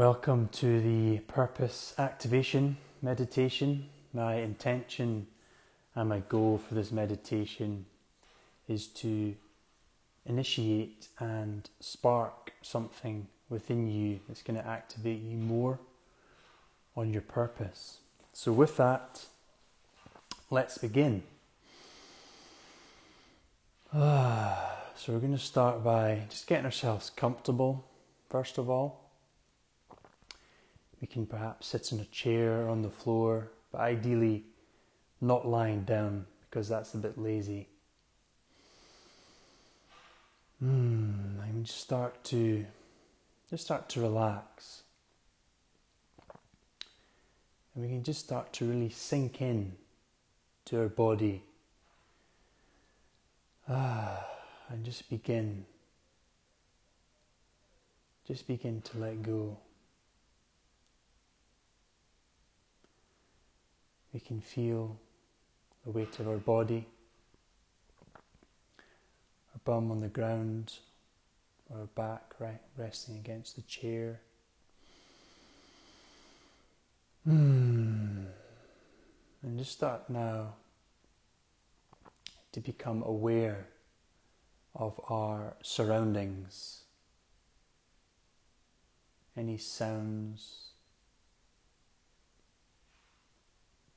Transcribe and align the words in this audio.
Welcome 0.00 0.48
to 0.52 0.80
the 0.80 1.18
purpose 1.18 1.92
activation 1.98 2.78
meditation. 3.02 3.90
My 4.14 4.36
intention 4.36 5.26
and 5.94 6.08
my 6.08 6.20
goal 6.20 6.56
for 6.56 6.74
this 6.74 6.90
meditation 6.90 7.84
is 8.66 8.86
to 8.86 9.36
initiate 10.24 11.08
and 11.18 11.68
spark 11.80 12.54
something 12.62 13.26
within 13.50 13.88
you 13.88 14.20
that's 14.26 14.42
going 14.42 14.58
to 14.58 14.66
activate 14.66 15.20
you 15.20 15.36
more 15.36 15.78
on 16.96 17.12
your 17.12 17.20
purpose. 17.20 17.98
So, 18.32 18.54
with 18.54 18.78
that, 18.78 19.26
let's 20.48 20.78
begin. 20.78 21.24
Ah, 23.92 24.78
so, 24.96 25.12
we're 25.12 25.18
going 25.18 25.32
to 25.32 25.38
start 25.38 25.84
by 25.84 26.22
just 26.30 26.46
getting 26.46 26.64
ourselves 26.64 27.10
comfortable, 27.10 27.84
first 28.30 28.56
of 28.56 28.70
all. 28.70 29.09
We 31.00 31.06
can 31.06 31.26
perhaps 31.26 31.68
sit 31.68 31.92
in 31.92 32.00
a 32.00 32.04
chair 32.06 32.62
or 32.62 32.68
on 32.68 32.82
the 32.82 32.90
floor, 32.90 33.50
but 33.72 33.80
ideally 33.80 34.44
not 35.20 35.46
lying 35.46 35.84
down 35.84 36.26
because 36.48 36.68
that's 36.68 36.94
a 36.94 36.98
bit 36.98 37.18
lazy. 37.18 37.68
Hmm, 40.58 41.40
and 41.42 41.64
just 41.64 41.80
start 41.80 42.22
to 42.24 42.66
just 43.48 43.64
start 43.64 43.88
to 43.90 44.00
relax. 44.00 44.82
And 47.74 47.84
we 47.84 47.90
can 47.90 48.02
just 48.02 48.20
start 48.20 48.52
to 48.54 48.64
really 48.64 48.90
sink 48.90 49.40
in 49.40 49.72
to 50.66 50.80
our 50.80 50.88
body. 50.88 51.42
Ah, 53.68 54.26
and 54.68 54.84
just 54.84 55.08
begin. 55.08 55.64
Just 58.26 58.46
begin 58.46 58.82
to 58.82 58.98
let 58.98 59.22
go. 59.22 59.56
We 64.12 64.20
can 64.20 64.40
feel 64.40 64.98
the 65.84 65.90
weight 65.90 66.18
of 66.18 66.28
our 66.28 66.38
body, 66.38 66.86
our 69.54 69.60
bum 69.64 69.90
on 69.90 70.00
the 70.00 70.08
ground, 70.08 70.74
our 71.72 71.86
back 71.94 72.34
right, 72.40 72.60
resting 72.76 73.16
against 73.16 73.56
the 73.56 73.62
chair. 73.62 74.20
Mm. 77.28 78.26
And 79.42 79.58
just 79.58 79.72
start 79.72 80.10
now 80.10 80.54
to 82.52 82.60
become 82.60 83.02
aware 83.04 83.68
of 84.74 85.00
our 85.08 85.54
surroundings, 85.62 86.82
any 89.36 89.56
sounds 89.56 90.69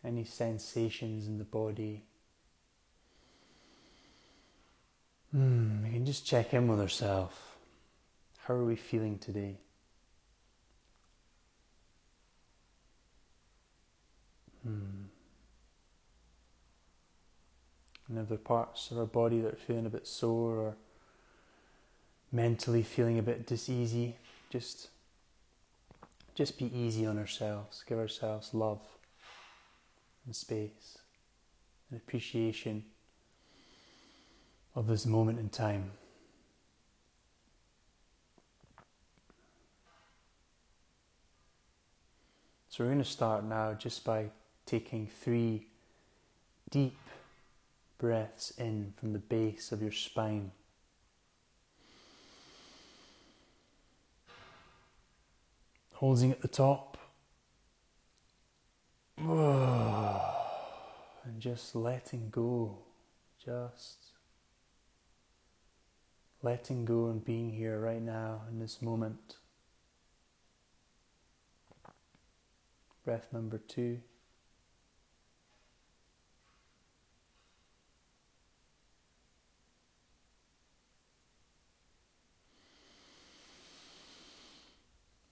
any 0.06 0.24
sensations 0.24 1.28
in 1.28 1.38
the 1.38 1.44
body. 1.44 2.04
Mm, 5.36 5.84
we 5.84 5.90
can 5.92 6.06
just 6.06 6.26
check 6.26 6.54
in 6.54 6.68
with 6.68 6.80
ourselves. 6.80 7.36
How 8.40 8.56
are 8.56 8.66
we 8.66 8.76
feeling 8.76 9.18
today? 9.18 9.58
Hmm. 14.64 15.04
And 18.10 18.20
if 18.20 18.28
there 18.28 18.36
are 18.36 18.38
parts 18.38 18.92
of 18.92 19.00
our 19.00 19.06
body 19.06 19.40
that 19.40 19.54
are 19.54 19.58
feeling 19.58 19.86
a 19.86 19.90
bit 19.90 20.06
sore 20.06 20.58
or 20.58 20.76
mentally 22.32 22.84
feeling 22.84 23.18
a 23.18 23.24
bit 23.24 23.48
diseasy, 23.48 24.16
just 24.50 24.90
just 26.36 26.58
be 26.58 26.66
easy 26.76 27.06
on 27.06 27.18
ourselves. 27.18 27.84
Give 27.88 27.98
ourselves 27.98 28.54
love 28.54 28.82
and 30.26 30.36
space 30.36 30.98
and 31.90 32.00
appreciation 32.00 32.84
of 34.76 34.88
this 34.88 35.06
moment 35.06 35.40
in 35.40 35.50
time. 35.50 35.92
So, 42.70 42.84
we're 42.84 42.90
going 42.90 43.04
to 43.04 43.10
start 43.10 43.44
now 43.44 43.76
just 43.76 44.04
by 44.04 44.32
taking 44.66 45.06
three 45.06 45.68
deep 46.72 46.98
breaths 48.00 48.52
in 48.58 48.94
from 48.98 49.14
the 49.14 49.20
base 49.20 49.72
of 49.72 49.80
your 49.80 49.92
spine. 49.92 50.52
Holding 55.92 56.32
at 56.32 56.42
the 56.42 56.48
top. 56.48 56.98
And 59.20 59.93
just 61.44 61.76
letting 61.76 62.30
go, 62.30 62.78
just 63.44 63.98
letting 66.42 66.86
go 66.86 67.08
and 67.08 67.26
being 67.26 67.52
here 67.52 67.78
right 67.82 68.02
now 68.02 68.44
in 68.50 68.60
this 68.60 68.82
moment. 68.82 69.36
Breath 73.04 73.28
number 73.34 73.58
two. 73.58 74.00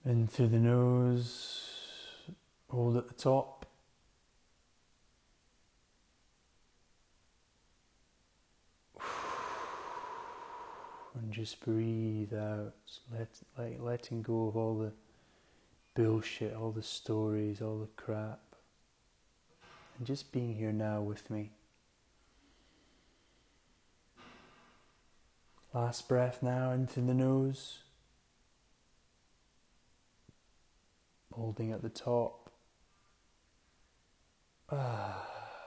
In 0.04 0.26
through 0.26 0.48
the 0.48 0.58
nose, 0.58 1.70
hold 2.68 2.98
at 2.98 3.08
the 3.08 3.14
top. 3.14 3.61
And 11.22 11.32
just 11.32 11.60
breathe 11.60 12.34
out, 12.34 12.74
let, 13.16 13.28
like 13.56 13.78
letting 13.80 14.22
go 14.22 14.48
of 14.48 14.56
all 14.56 14.76
the 14.78 14.92
bullshit, 15.94 16.54
all 16.54 16.72
the 16.72 16.82
stories, 16.82 17.62
all 17.62 17.78
the 17.78 18.02
crap, 18.02 18.40
and 19.96 20.06
just 20.06 20.32
being 20.32 20.54
here 20.54 20.72
now 20.72 21.00
with 21.00 21.30
me. 21.30 21.50
Last 25.72 26.08
breath 26.08 26.42
now 26.42 26.72
into 26.72 27.00
the 27.00 27.14
nose, 27.14 27.78
holding 31.32 31.72
at 31.72 31.82
the 31.82 31.88
top, 31.88 32.50
ah, 34.70 35.24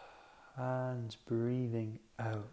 and 0.58 1.16
breathing 1.26 2.00
out. 2.20 2.52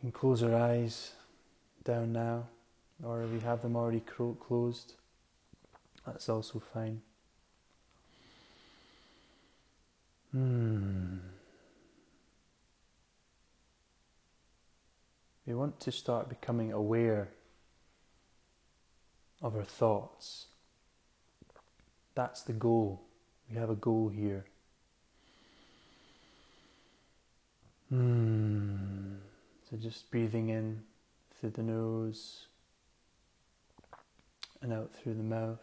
Can 0.00 0.12
close 0.12 0.42
our 0.42 0.54
eyes 0.54 1.12
down 1.84 2.12
now, 2.12 2.46
or 3.02 3.24
we 3.26 3.40
have 3.40 3.62
them 3.62 3.76
already 3.76 4.00
closed, 4.00 4.94
that's 6.06 6.28
also 6.28 6.62
fine. 6.72 7.00
Hmm. 10.32 11.16
We 15.46 15.54
want 15.54 15.80
to 15.80 15.92
start 15.92 16.28
becoming 16.28 16.72
aware 16.72 17.28
of 19.40 19.56
our 19.56 19.64
thoughts. 19.64 20.46
That's 22.14 22.42
the 22.42 22.52
goal. 22.52 23.00
We 23.48 23.56
have 23.56 23.70
a 23.70 23.74
goal 23.74 24.10
here. 24.10 24.44
So 29.68 29.76
just 29.76 30.10
breathing 30.10 30.48
in 30.48 30.82
through 31.38 31.50
the 31.50 31.62
nose 31.62 32.46
and 34.62 34.72
out 34.72 34.90
through 34.94 35.12
the 35.12 35.22
mouth. 35.22 35.58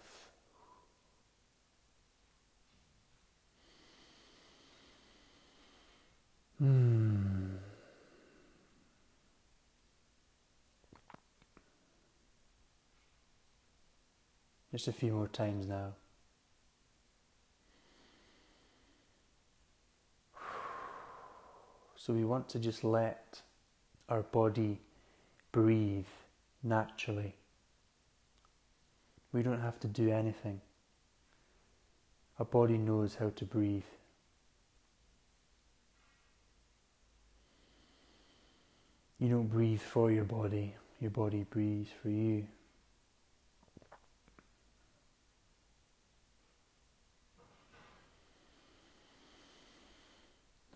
Hmm. 6.60 7.56
Just 14.72 14.88
a 14.88 14.94
few 14.94 15.14
more 15.14 15.28
times 15.28 15.66
now. 15.66 15.94
So 21.96 22.14
we 22.14 22.24
want 22.24 22.48
to 22.50 22.60
just 22.60 22.84
let 22.84 23.42
our 24.10 24.22
body 24.22 24.80
breathe 25.52 26.06
naturally. 26.64 27.34
We 29.32 29.42
don't 29.42 29.62
have 29.62 29.80
to 29.82 29.88
do 29.88 30.12
anything. 30.12 30.62
Our 32.40 32.46
body 32.46 32.78
knows 32.78 33.16
how 33.16 33.32
to 33.36 33.46
breathe. 33.46 33.84
You 39.20 39.30
don't 39.30 39.48
breathe 39.48 39.80
for 39.82 40.12
your 40.12 40.26
body, 40.26 40.76
your 41.00 41.12
body 41.12 41.46
breathes 41.50 41.90
for 42.02 42.10
you. 42.10 42.46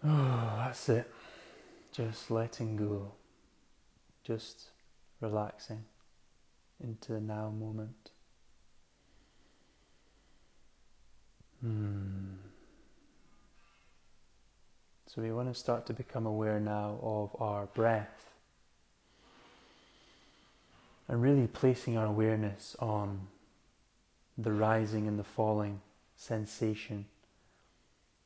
Oh, 0.01 0.53
that's 0.57 0.87
it. 0.87 1.11
Just 1.91 2.31
letting 2.31 2.77
go. 2.77 3.11
Just 4.29 4.65
relaxing 5.21 5.83
into 6.83 7.13
the 7.13 7.19
now 7.19 7.49
moment. 7.49 8.11
Hmm. 11.61 12.35
So 15.07 15.23
we 15.23 15.31
want 15.31 15.51
to 15.51 15.59
start 15.59 15.87
to 15.87 15.93
become 15.93 16.27
aware 16.27 16.59
now 16.59 16.99
of 17.01 17.35
our 17.41 17.65
breath 17.65 18.29
and 21.07 21.23
really 21.23 21.47
placing 21.47 21.97
our 21.97 22.05
awareness 22.05 22.75
on 22.77 23.29
the 24.37 24.51
rising 24.51 25.07
and 25.07 25.17
the 25.17 25.23
falling 25.23 25.81
sensation 26.15 27.07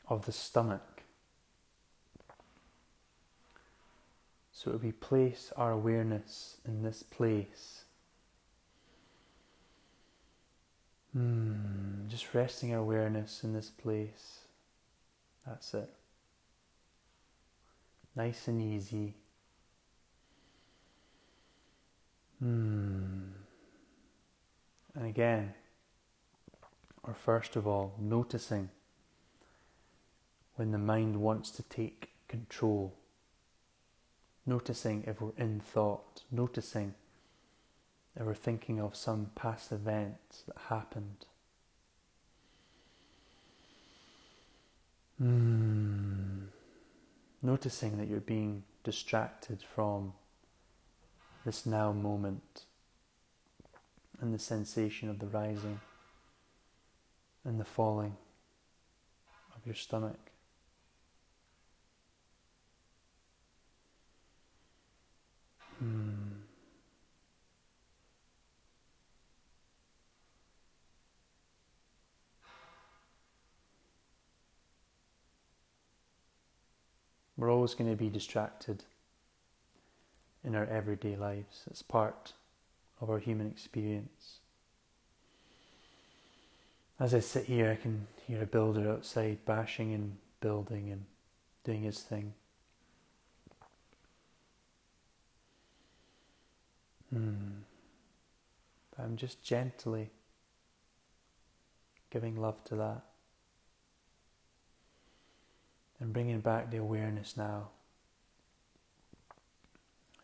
of 0.10 0.26
the 0.26 0.34
stomach. 0.34 0.93
So 4.64 4.80
we 4.82 4.94
place 4.94 5.52
our 5.58 5.72
awareness 5.72 6.56
in 6.66 6.84
this 6.84 7.04
place. 7.04 7.84
Hmm, 11.12 12.08
just 12.08 12.34
resting 12.34 12.74
our 12.74 12.80
awareness 12.80 13.44
in 13.44 13.52
this 13.52 13.70
place. 13.70 14.40
That's 15.46 15.74
it. 15.74 15.90
Nice 18.16 18.48
and 18.48 18.62
easy. 18.62 19.16
Hmm. 22.40 23.32
And 24.96 25.06
again, 25.08 25.54
or 27.04 27.14
first 27.14 27.58
of 27.58 27.68
all, 27.68 27.96
noticing 28.00 28.70
when 30.56 30.72
the 30.72 30.78
mind 30.78 31.18
wants 31.18 31.52
to 31.52 31.64
take 31.64 32.12
control. 32.30 32.94
Noticing 34.46 35.04
if 35.08 35.22
we're 35.22 35.32
in 35.38 35.60
thought, 35.60 36.24
noticing 36.32 36.96
if 38.16 38.26
we're 38.26 38.34
thinking 38.34 38.80
of 38.80 38.96
some 38.96 39.32
past 39.36 39.72
event 39.72 40.18
that 40.48 40.58
happened. 40.70 41.26
Mm. 45.22 46.48
Noticing 47.42 47.98
that 47.98 48.08
you're 48.08 48.20
being 48.20 48.64
distracted 48.84 49.62
from 49.62 50.14
this 51.46 51.66
now 51.66 51.92
moment 51.92 52.66
and 54.20 54.34
the 54.34 54.40
sensation 54.40 55.10
of 55.10 55.20
the 55.20 55.28
rising 55.28 55.80
and 57.46 57.60
the 57.60 57.66
falling 57.66 58.16
of 59.56 59.66
your 59.66 59.76
stomach. 59.76 60.33
Hmm. 65.80 66.14
We're 77.38 77.52
always 77.52 77.74
going 77.74 77.90
to 77.90 77.98
be 77.98 78.10
distracted 78.10 78.84
in 80.44 80.56
our 80.56 80.66
everyday 80.66 81.16
lives. 81.16 81.64
It's 81.70 81.82
part 81.82 82.34
of 83.02 83.10
our 83.10 83.20
human 83.20 83.48
experience. 83.48 84.40
As 87.00 87.14
I 87.14 87.20
sit 87.20 87.46
here, 87.46 87.72
I 87.72 87.76
can 87.76 88.08
hear 88.28 88.44
a 88.44 88.46
builder 88.46 88.90
outside 88.90 89.44
bashing 89.46 89.94
and 89.94 90.18
building 90.42 90.92
and 90.92 91.06
doing 91.64 91.82
his 91.82 92.00
thing. 92.00 92.34
But 97.14 99.04
I'm 99.04 99.18
just 99.18 99.44
gently 99.44 100.12
giving 102.10 102.36
love 102.36 102.64
to 102.66 102.76
that 102.76 103.04
and 106.00 106.14
bringing 106.14 106.40
back 106.42 106.72
the 106.72 106.78
awareness 106.78 107.38
now 107.38 107.70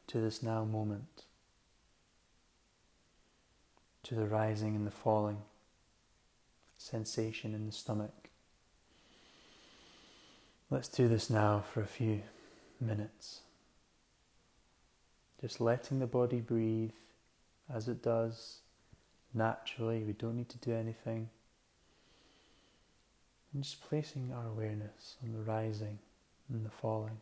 to 0.07 0.19
this 0.19 0.41
now 0.41 0.63
moment, 0.65 1.25
to 4.03 4.15
the 4.15 4.25
rising 4.25 4.75
and 4.75 4.87
the 4.87 4.91
falling 4.91 5.37
sensation 6.77 7.53
in 7.53 7.67
the 7.67 7.71
stomach. 7.71 8.29
Let's 10.71 10.87
do 10.87 11.07
this 11.07 11.29
now 11.29 11.63
for 11.73 11.81
a 11.81 11.87
few 11.87 12.23
minutes. 12.81 13.41
Just 15.41 15.61
letting 15.61 15.99
the 15.99 16.07
body 16.07 16.41
breathe 16.41 16.91
as 17.73 17.87
it 17.87 18.03
does 18.03 18.59
naturally. 19.33 20.03
We 20.03 20.13
don't 20.13 20.35
need 20.35 20.49
to 20.49 20.57
do 20.57 20.73
anything. 20.73 21.29
And 23.53 23.63
just 23.63 23.81
placing 23.81 24.31
our 24.33 24.47
awareness 24.47 25.15
on 25.23 25.33
the 25.33 25.39
rising 25.39 25.97
and 26.49 26.65
the 26.65 26.69
falling. 26.69 27.17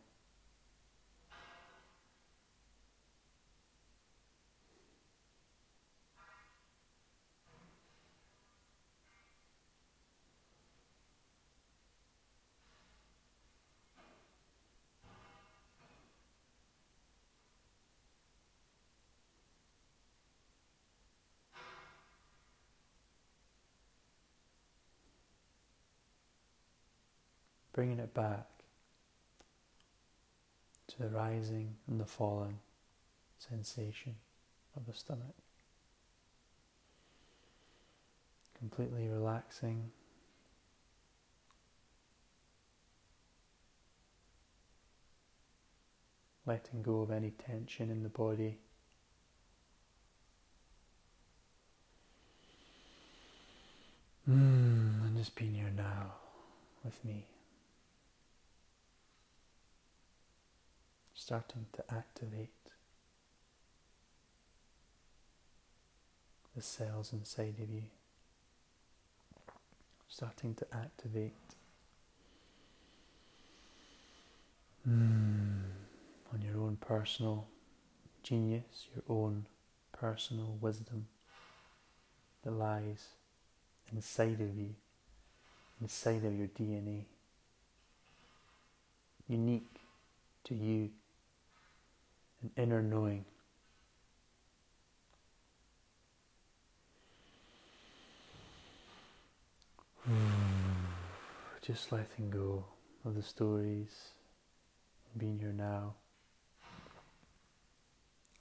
Bringing 27.78 28.00
it 28.00 28.12
back 28.12 28.48
to 30.88 30.98
the 30.98 31.10
rising 31.10 31.76
and 31.88 32.00
the 32.00 32.06
falling 32.06 32.58
sensation 33.38 34.16
of 34.76 34.88
the 34.88 34.94
stomach. 34.94 35.36
Completely 38.58 39.08
relaxing. 39.08 39.92
Letting 46.48 46.82
go 46.82 47.02
of 47.02 47.12
any 47.12 47.30
tension 47.30 47.92
in 47.92 48.02
the 48.02 48.10
body. 48.10 48.58
Mm, 54.28 55.06
and 55.06 55.16
just 55.16 55.36
being 55.36 55.54
here 55.54 55.72
now 55.78 56.14
with 56.84 57.06
me. 57.06 57.28
Starting 61.28 61.66
to 61.74 61.84
activate 61.94 62.48
the 66.56 66.62
cells 66.62 67.12
inside 67.12 67.54
of 67.62 67.70
you, 67.70 67.84
starting 70.08 70.56
to 70.56 70.66
activate 70.74 71.34
mm, 74.88 75.64
on 76.34 76.42
your 76.42 76.62
own 76.62 76.78
personal 76.80 77.46
genius, 78.24 78.88
your 78.96 79.04
own 79.10 79.46
personal 79.92 80.58
wisdom 80.62 81.08
that 82.46 82.52
lies 82.52 83.08
inside 83.92 84.40
of 84.40 84.58
you, 84.58 84.74
inside 85.82 86.24
of 86.24 86.34
your 86.34 86.48
DNA, 86.48 87.04
unique 89.28 89.76
to 90.46 90.56
you 90.56 90.90
an 92.42 92.52
inner 92.56 92.82
knowing. 92.82 93.26
Just 101.62 101.92
letting 101.92 102.30
go 102.30 102.66
of 103.04 103.16
the 103.16 103.24
stories 103.24 104.12
being 105.18 105.40
here 105.40 105.54
now. 105.54 105.96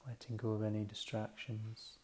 Letting 0.06 0.36
go 0.36 0.50
of 0.50 0.62
any 0.62 0.84
distractions. 0.84 1.98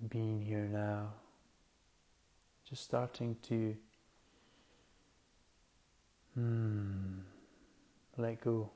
And 0.00 0.10
being 0.10 0.42
here 0.42 0.68
now. 0.70 1.14
Just 2.68 2.84
starting 2.84 3.36
to 3.42 3.76
hmm, 6.34 7.20
let 8.22 8.40
go. 8.40 8.70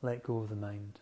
Let 0.00 0.22
go 0.22 0.38
of 0.38 0.48
the 0.48 0.56
mind. 0.56 0.98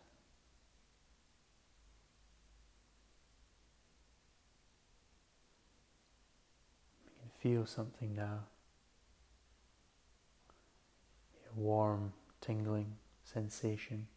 You 7.06 7.12
can 7.20 7.30
feel 7.38 7.64
something 7.64 8.14
now. 8.14 8.40
A 11.56 11.58
warm, 11.58 12.12
tingling 12.40 12.96
sensation. 13.22 14.08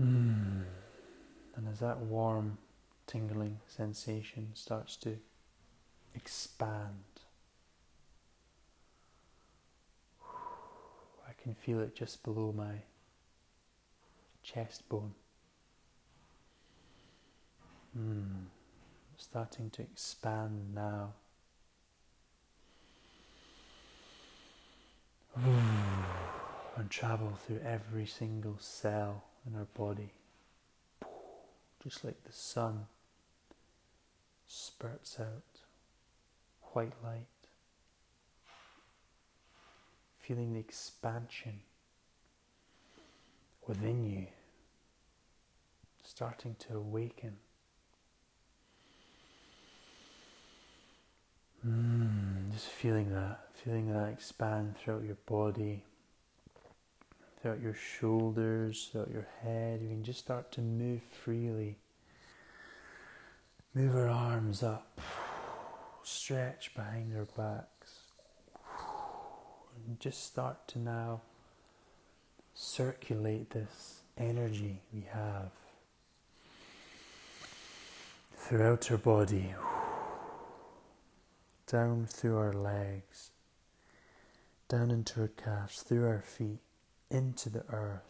Mm. 0.00 0.62
And 1.56 1.68
as 1.70 1.80
that 1.80 1.98
warm, 1.98 2.56
tingling 3.10 3.58
sensation 3.66 4.50
starts 4.54 4.94
to 4.94 5.18
expand, 6.14 7.02
I 10.22 11.32
can 11.42 11.54
feel 11.54 11.80
it 11.80 11.96
just 11.96 12.22
below 12.22 12.54
my 12.56 12.82
chest 14.44 14.88
bone. 14.88 15.14
Mm. 17.98 18.44
Starting 19.16 19.70
to 19.70 19.82
expand 19.82 20.72
now. 20.72 21.14
and 26.76 26.88
travel 26.88 27.32
through 27.44 27.60
every 27.66 28.06
single 28.06 28.56
cell 28.60 29.24
in 29.44 29.56
our 29.56 29.66
body, 29.74 30.12
just 31.82 32.04
like 32.04 32.22
the 32.22 32.32
sun 32.32 32.86
spurts 34.52 35.20
out 35.20 35.60
white 36.72 36.92
light, 37.04 37.26
feeling 40.18 40.52
the 40.52 40.58
expansion 40.58 41.60
within 43.68 44.04
you 44.04 44.26
starting 46.02 46.56
to 46.58 46.76
awaken. 46.76 47.36
Mm, 51.64 52.52
just 52.52 52.66
feeling 52.66 53.12
that, 53.12 53.38
feeling 53.54 53.92
that 53.92 54.08
expand 54.08 54.76
throughout 54.76 55.04
your 55.04 55.18
body, 55.26 55.84
throughout 57.40 57.60
your 57.60 57.74
shoulders, 57.74 58.88
throughout 58.90 59.12
your 59.12 59.28
head. 59.42 59.80
You 59.80 59.88
can 59.88 60.02
just 60.02 60.18
start 60.18 60.50
to 60.52 60.60
move 60.60 61.02
freely. 61.24 61.76
Move 63.72 63.94
our 63.94 64.08
arms 64.08 64.64
up, 64.64 65.00
stretch 66.02 66.74
behind 66.74 67.16
our 67.16 67.24
backs, 67.36 68.00
and 69.86 70.00
just 70.00 70.24
start 70.24 70.66
to 70.66 70.80
now 70.80 71.20
circulate 72.52 73.50
this 73.50 74.00
energy 74.18 74.80
we 74.92 75.02
have 75.12 75.52
throughout 78.34 78.90
our 78.90 78.98
body 78.98 79.54
down 81.70 82.04
through 82.04 82.36
our 82.36 82.52
legs, 82.52 83.30
down 84.68 84.90
into 84.90 85.20
our 85.20 85.28
calves, 85.28 85.82
through 85.82 86.04
our 86.04 86.20
feet, 86.22 86.58
into 87.08 87.48
the 87.48 87.62
earth, 87.70 88.02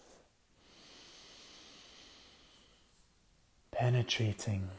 penetrating 3.70 4.70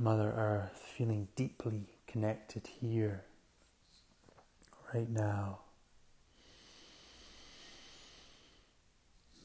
Mother 0.00 0.32
Earth, 0.36 0.80
feeling 0.96 1.26
deeply 1.34 1.88
connected 2.06 2.68
here, 2.80 3.24
right 4.94 5.10
now. 5.10 5.58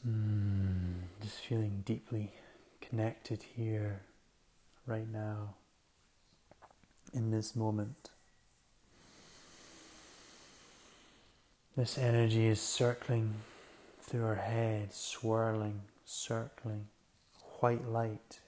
Mm, 0.08 0.94
just 1.24 1.40
feeling 1.40 1.82
deeply 1.86 2.34
connected 2.82 3.44
here, 3.56 4.02
right 4.86 5.12
now, 5.12 5.56
in 7.16 7.32
this 7.32 7.56
moment. 7.56 8.12
This 11.76 11.98
energy 11.98 12.46
is 12.46 12.62
circling 12.62 13.34
through 14.02 14.26
our 14.26 14.36
head, 14.36 14.94
swirling, 14.94 15.82
circling, 16.06 16.90
white 17.60 17.88
light 17.88 18.40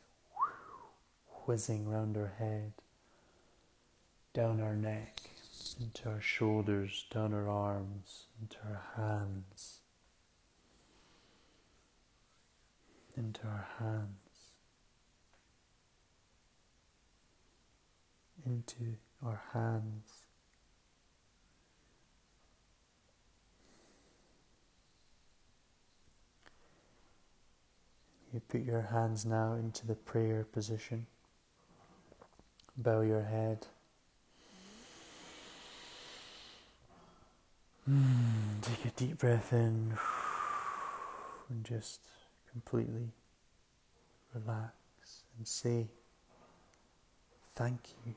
whizzing 1.45 1.87
round 1.87 2.17
our 2.17 2.33
head, 2.39 2.73
down 4.33 4.61
our 4.61 4.75
neck, 4.75 5.21
into 5.79 6.09
our 6.09 6.21
shoulders, 6.21 7.05
down 7.13 7.33
our 7.33 7.49
arms, 7.49 8.25
into 8.41 8.57
our 8.65 8.83
hands, 8.95 9.79
into 13.15 13.41
our 13.45 13.67
hands, 13.79 14.09
into 18.45 18.95
our 19.23 19.41
hands. 19.53 20.11
You 28.33 28.41
put 28.49 28.61
your 28.63 28.81
hands 28.81 29.25
now 29.25 29.53
into 29.53 29.87
the 29.87 29.95
prayer 29.95 30.45
position. 30.51 31.07
Bow 32.77 33.01
your 33.01 33.23
head. 33.23 33.67
Mm, 37.89 38.61
take 38.61 38.85
a 38.85 38.89
deep 38.95 39.19
breath 39.19 39.53
in 39.53 39.93
and 41.49 41.63
just 41.63 42.01
completely 42.51 43.11
relax 44.33 44.73
and 45.37 45.47
say 45.47 45.87
thank 47.55 47.79
you. 48.05 48.15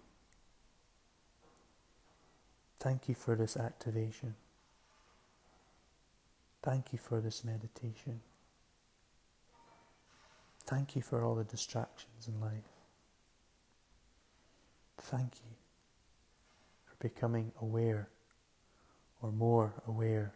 Thank 2.81 3.09
you 3.09 3.15
for 3.15 3.37
this 3.37 3.57
activation. 3.57 4.35
Thank 6.63 6.93
you 6.93 6.99
for 6.99 7.21
this 7.21 7.45
meditation. 7.45 8.21
Thank 10.67 10.97
you 10.97 11.03
for 11.03 11.25
all 11.25 11.35
the 11.35 11.45
distractions 11.45 12.29
in 12.29 12.41
life. 12.41 12.78
Thank 14.99 15.33
you 15.37 15.55
for 16.87 16.97
becoming 17.01 17.53
aware 17.61 18.09
or 19.23 19.33
more 19.33 19.73
aware 19.87 20.33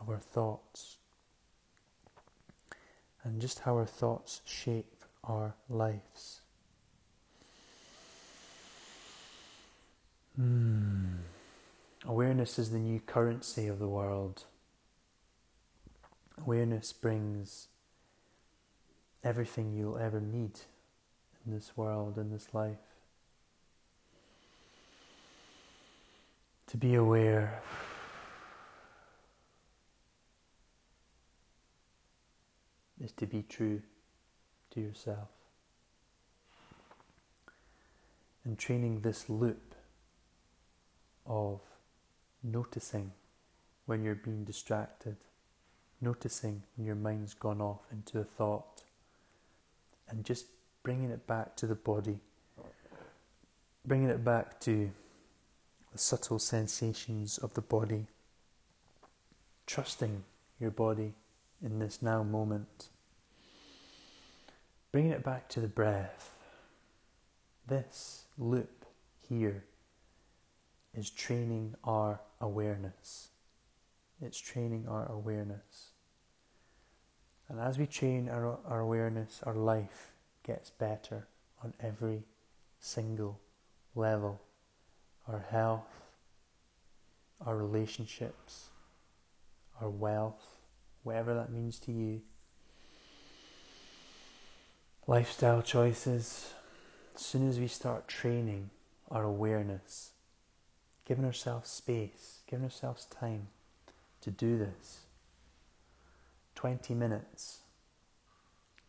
of 0.00 0.08
our 0.08 0.18
thoughts 0.18 0.96
and 3.24 3.40
just 3.40 3.60
how 3.60 3.74
our 3.74 3.86
thoughts 3.86 4.40
shape 4.44 5.04
our 5.24 5.54
lives. 5.68 6.40
Hmm. 10.36 11.14
Awareness 12.06 12.58
is 12.58 12.70
the 12.70 12.78
new 12.78 13.00
currency 13.00 13.66
of 13.66 13.78
the 13.80 13.88
world. 13.88 14.44
Awareness 16.38 16.92
brings 16.92 17.66
everything 19.24 19.74
you'll 19.74 19.98
ever 19.98 20.20
need 20.20 20.60
in 21.44 21.52
this 21.52 21.76
world, 21.76 22.18
in 22.18 22.30
this 22.30 22.48
life. 22.52 22.85
To 26.76 26.80
be 26.80 26.96
aware 26.96 27.62
is 33.02 33.12
to 33.12 33.24
be 33.24 33.42
true 33.48 33.80
to 34.72 34.80
yourself. 34.82 35.28
And 38.44 38.58
training 38.58 39.00
this 39.00 39.30
loop 39.30 39.74
of 41.24 41.60
noticing 42.42 43.12
when 43.86 44.04
you're 44.04 44.14
being 44.14 44.44
distracted, 44.44 45.16
noticing 46.02 46.62
when 46.76 46.86
your 46.86 46.94
mind's 46.94 47.32
gone 47.32 47.62
off 47.62 47.86
into 47.90 48.18
a 48.18 48.24
thought, 48.24 48.82
and 50.10 50.26
just 50.26 50.44
bringing 50.82 51.08
it 51.08 51.26
back 51.26 51.56
to 51.56 51.66
the 51.66 51.74
body, 51.74 52.18
bringing 53.86 54.10
it 54.10 54.22
back 54.22 54.60
to 54.60 54.90
the 55.96 56.02
subtle 56.02 56.38
sensations 56.38 57.38
of 57.38 57.54
the 57.54 57.62
body, 57.62 58.06
trusting 59.66 60.24
your 60.60 60.70
body 60.70 61.14
in 61.64 61.78
this 61.78 62.02
now 62.02 62.22
moment, 62.22 62.90
bringing 64.92 65.10
it 65.10 65.24
back 65.24 65.48
to 65.48 65.58
the 65.58 65.66
breath. 65.66 66.34
This 67.66 68.26
loop 68.36 68.84
here 69.26 69.64
is 70.94 71.08
training 71.08 71.74
our 71.82 72.20
awareness. 72.42 73.28
It's 74.20 74.38
training 74.38 74.86
our 74.86 75.10
awareness. 75.10 75.92
And 77.48 77.58
as 77.58 77.78
we 77.78 77.86
train 77.86 78.28
our, 78.28 78.58
our 78.66 78.80
awareness, 78.80 79.40
our 79.44 79.54
life 79.54 80.12
gets 80.42 80.68
better 80.68 81.26
on 81.64 81.72
every 81.80 82.24
single 82.80 83.40
level. 83.94 84.42
Our 85.28 85.44
health, 85.50 86.02
our 87.44 87.56
relationships, 87.56 88.68
our 89.80 89.90
wealth, 89.90 90.56
whatever 91.02 91.34
that 91.34 91.50
means 91.50 91.78
to 91.80 91.92
you. 91.92 92.22
Lifestyle 95.06 95.62
choices. 95.62 96.52
As 97.14 97.22
soon 97.22 97.48
as 97.48 97.58
we 97.58 97.68
start 97.68 98.08
training 98.08 98.70
our 99.10 99.22
awareness, 99.22 100.10
giving 101.04 101.24
ourselves 101.24 101.70
space, 101.70 102.40
giving 102.48 102.64
ourselves 102.64 103.06
time 103.06 103.48
to 104.20 104.30
do 104.30 104.58
this. 104.58 105.00
20 106.56 106.94
minutes. 106.94 107.60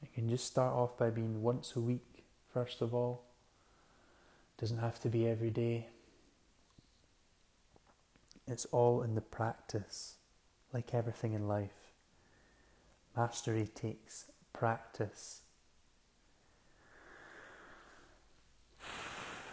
You 0.02 0.08
can 0.14 0.30
just 0.30 0.46
start 0.46 0.74
off 0.74 0.98
by 0.98 1.10
being 1.10 1.42
once 1.42 1.76
a 1.76 1.80
week, 1.80 2.24
first 2.54 2.82
of 2.82 2.94
all. 2.94 3.24
Doesn't 4.60 4.80
have 4.80 5.00
to 5.02 5.10
be 5.10 5.28
every 5.28 5.52
day. 5.52 5.88
It's 8.48 8.66
all 8.66 9.02
in 9.02 9.16
the 9.16 9.22
practice, 9.22 10.16
like 10.74 10.94
everything 10.94 11.34
in 11.34 11.48
life. 11.48 11.92
Mastery 13.16 13.68
takes 13.68 14.26
practice. 14.54 15.42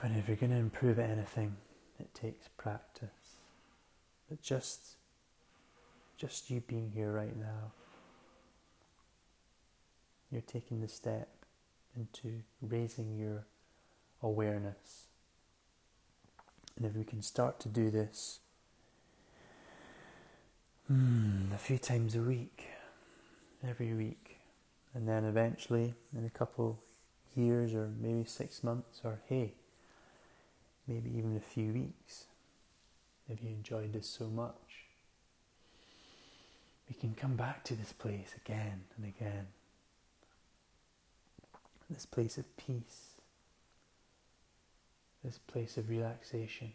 And 0.02 0.16
if 0.16 0.28
you're 0.28 0.36
going 0.36 0.52
to 0.52 0.58
improve 0.58 0.98
at 0.98 1.10
anything, 1.10 1.56
it 1.98 2.14
takes 2.14 2.46
practice. 2.56 3.08
But 4.28 4.42
just, 4.42 4.96
just 6.16 6.50
you 6.50 6.60
being 6.60 6.92
here 6.94 7.10
right 7.10 7.36
now, 7.36 7.72
you're 10.30 10.42
taking 10.42 10.80
the 10.80 10.88
step 10.88 11.28
into 11.96 12.42
raising 12.60 13.16
your 13.16 13.46
awareness. 14.22 15.06
And 16.76 16.84
if 16.84 16.94
we 16.94 17.04
can 17.04 17.22
start 17.22 17.58
to 17.60 17.68
do 17.68 17.90
this 17.90 18.40
hmm, 20.88 21.52
a 21.54 21.58
few 21.58 21.78
times 21.78 22.14
a 22.14 22.20
week, 22.20 22.66
every 23.66 23.94
week, 23.94 24.38
and 24.94 25.08
then 25.08 25.24
eventually 25.24 25.94
in 26.16 26.24
a 26.24 26.30
couple 26.30 26.78
years 27.34 27.74
or 27.74 27.90
maybe 28.00 28.24
six 28.24 28.62
months, 28.62 29.00
or 29.02 29.18
hey, 29.28 29.52
maybe 30.86 31.10
even 31.16 31.36
a 31.36 31.40
few 31.40 31.72
weeks, 31.72 32.24
if 33.28 33.42
you 33.42 33.50
enjoyed 33.50 33.92
this 33.92 34.08
so 34.08 34.26
much, 34.26 34.54
we 36.88 36.94
can 36.94 37.14
come 37.14 37.36
back 37.36 37.64
to 37.64 37.74
this 37.74 37.92
place 37.92 38.34
again 38.44 38.82
and 38.96 39.06
again. 39.06 39.46
This 41.90 42.06
place 42.06 42.38
of 42.38 42.56
peace, 42.56 43.12
this 45.22 45.38
place 45.38 45.76
of 45.76 45.88
relaxation. 45.88 46.72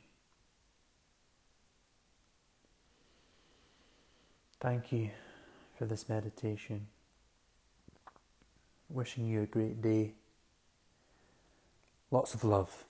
Thank 4.60 4.92
you 4.92 5.12
for 5.78 5.86
this 5.86 6.10
meditation. 6.10 6.88
Wishing 8.90 9.26
you 9.26 9.44
a 9.44 9.46
great 9.46 9.82
day. 9.82 10.14
Lots 12.12 12.34
of 12.34 12.44
love. 12.44 12.84